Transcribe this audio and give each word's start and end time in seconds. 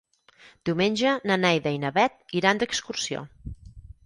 Diumenge 0.69 1.11
na 1.31 1.37
Neida 1.43 1.75
i 1.77 1.83
na 1.85 1.93
Bet 1.99 2.35
iran 2.41 2.63
d'excursió. 2.65 3.23